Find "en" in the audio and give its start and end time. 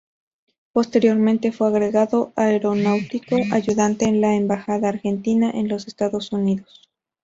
4.05-4.19, 5.51-5.67